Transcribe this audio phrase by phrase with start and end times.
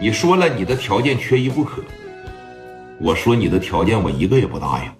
[0.00, 1.82] 你说了你的条件缺一不可，
[3.00, 4.92] 我说你的条件我一个也不答应。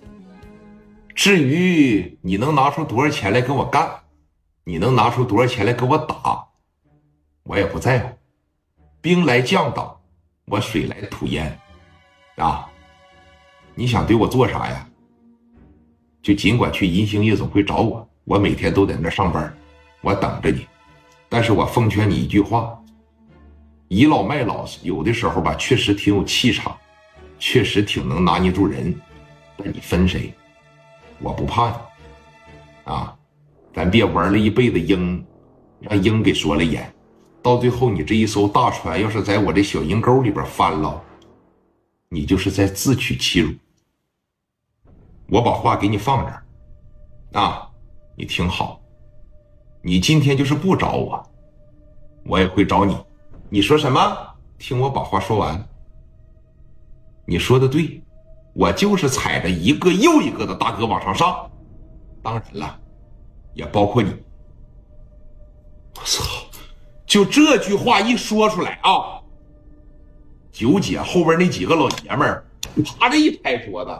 [1.14, 3.88] 至于你能拿出多少钱来跟我干，
[4.64, 6.46] 你能拿出多少钱来跟我打，
[7.44, 8.16] 我也不在乎。
[9.00, 9.96] 兵来将挡，
[10.46, 11.56] 我水来土掩，
[12.36, 12.68] 啊！
[13.74, 14.88] 你想对我做啥呀？
[16.20, 19.56] 就尽管去银星夜总会找我，我每天都在那上班，
[20.00, 20.66] 我等着你。
[21.28, 22.76] 但是我奉劝你一句话：
[23.88, 26.76] 倚老卖老，有的时候吧，确实挺有气场，
[27.38, 28.94] 确实挺能拿捏住人。
[29.56, 30.32] 但你分谁？
[31.20, 31.76] 我不怕你，
[32.92, 33.16] 啊！
[33.72, 35.24] 咱别玩了一辈子鹰，
[35.80, 36.92] 让鹰给说了眼。
[37.42, 41.02] 到最后，你这一艘大船要是在我这小阴沟里边翻了，
[42.08, 43.52] 你就是在自取其辱。
[45.28, 46.44] 我把话给你放这儿，
[47.40, 47.68] 啊，
[48.16, 48.80] 你听好，
[49.82, 51.30] 你今天就是不找我，
[52.26, 52.96] 我也会找你。
[53.50, 54.16] 你说什么？
[54.58, 55.68] 听我把话说完。
[57.24, 58.02] 你说的对，
[58.54, 61.50] 我就是踩着一个又一个的大哥往上上，
[62.22, 62.78] 当然了，
[63.54, 64.10] 也包括你。
[65.96, 66.22] 我操！
[67.06, 69.18] 就这句话一说出来啊，
[70.52, 72.44] 九姐后边那几个老爷们儿
[72.84, 73.98] 啪的一拍桌子，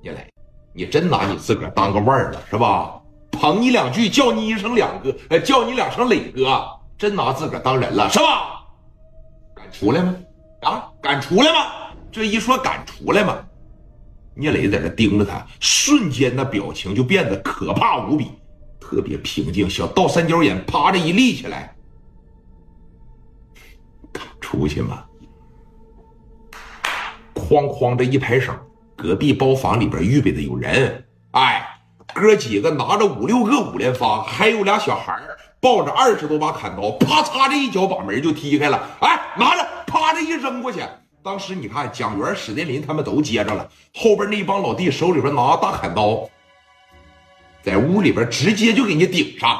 [0.00, 0.28] 你来，
[0.72, 3.00] 你真拿你自个儿当个腕儿了是吧？
[3.32, 6.64] 捧你两句，叫你一声两哥，呃，叫你两声磊哥，
[7.02, 8.62] 真拿自个儿当人了是吧？
[9.56, 10.14] 敢出来吗？
[10.62, 11.72] 啊，敢出来吗？
[12.12, 13.44] 这一说敢出来吗？
[14.36, 18.30] 聂磊在那盯着他，瞬间那表情就变得可怕无比，
[18.78, 21.74] 特别平静，小倒三角眼啪的一立起来。
[24.40, 25.02] 出去吗？
[27.34, 28.52] 哐哐这一拍手，
[28.94, 31.04] 隔壁包房里边预备的有人。
[31.32, 31.66] 哎，
[32.14, 35.20] 哥几个拿着五六个五连发，还有俩小孩
[35.62, 38.84] 抱着二十多把砍刀，啪嚓这一脚把门就踢开了。
[38.98, 40.80] 哎，拿着，啪这一扔过去。
[41.22, 46.28] 当时你看，蒋元、史殿林他们都接着了，后边那帮老弟手里边拿大砍刀，
[47.62, 49.56] 在屋里边直接就给你顶上。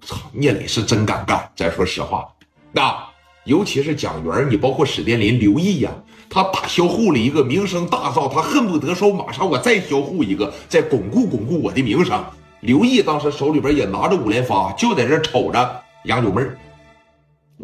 [0.00, 1.48] 操，聂磊是真敢干。
[1.54, 2.26] 咱说实话，
[2.72, 3.06] 那。
[3.44, 5.92] 尤其是蒋元，你包括史殿林、刘毅呀，
[6.28, 12.24] 他打销户了一个名声大噪，他恨不得说马上我再销户一个，再巩固巩固我的名声。
[12.60, 16.42] 刘毅当时手里边也拿着五连发，就在这瞅着杨九妹，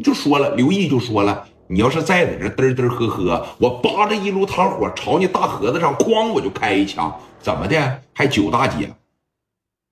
[0.03, 8.01] 就说了，刘毅就说了，你要是再在这嘚嘚呵呵，我扒着一炉炭火朝你大盒子上哐我就开一枪，怎么的？
[8.13, 8.93] 还九大姐，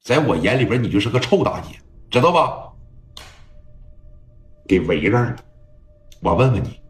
[0.05, 1.77] 在我眼里边你就是个臭大姐，
[2.11, 2.69] 知道吧？
[4.69, 5.37] 给围着了。
[6.21, 6.81] 我问问你，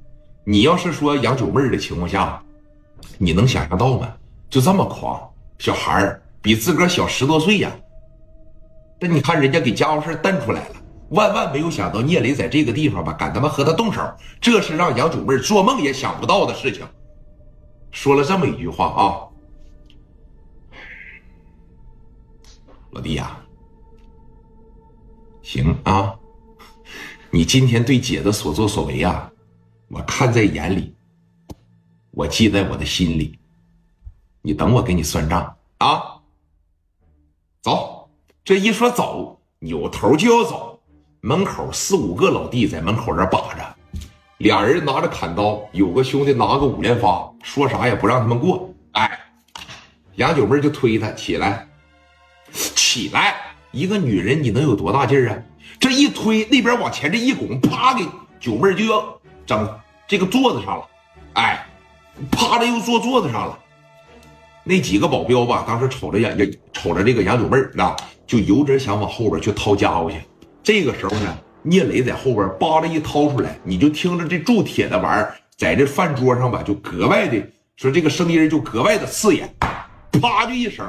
[0.45, 2.43] 你要是说杨九妹的情况下，
[3.17, 4.13] 你能想象到吗？
[4.51, 5.19] 就这么狂，
[5.59, 7.71] 小孩儿比自个儿小十多岁呀。
[9.01, 10.77] 那你看人家给家伙事瞪出来了，
[11.09, 14.03] 万万没有想到聂磊在这个地方吧，敢他妈和他动手，
[14.41, 16.87] 这是让杨九妹做梦也想不到的事情。
[17.91, 19.25] 说了这么一句话啊，
[22.91, 23.41] 老弟呀，
[25.43, 26.15] 行啊。
[27.31, 29.31] 你今天对姐的所作所为啊，
[29.89, 30.95] 我看在眼里，
[32.11, 33.39] 我记在我的心里。
[34.43, 36.10] 你等我给你算账啊！
[38.51, 40.81] 这一说走，扭头就要走。
[41.21, 43.77] 门口四五个老弟在门口这把着，
[44.39, 48.69] 俩人拿着砍刀，有个兄弟拿个五连发，说啥也不让他们过。
[48.91, 49.09] 哎，
[50.17, 51.69] 杨九妹就推他起来，
[52.51, 53.37] 起来！
[53.71, 55.39] 一个女人你能有多大劲儿啊？
[55.79, 58.05] 这一推，那边往前这一拱，啪给
[58.41, 59.79] 九妹就要整
[60.09, 60.89] 这个座子上了，
[61.35, 61.65] 哎，
[62.33, 63.57] 啪的又坐座子上了。
[64.63, 66.33] 那几个保镖吧，当时瞅着杨
[66.73, 70.17] 瞅着这个杨九妹儿啊，就有点想往后边去掏家伙去。
[70.63, 77.43] 这个时候呢，聂磊在后边扒拉一掏出来，你就听着这铸铁的玩意儿在这饭桌上吧，就格外的
[77.77, 79.49] 说这个声音就格外的刺眼，
[80.21, 80.87] 啪就一声。